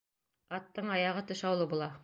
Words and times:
Аттың 0.59 0.89
аяғы 0.97 1.23
тышаулы 1.33 1.73
була. 1.75 1.95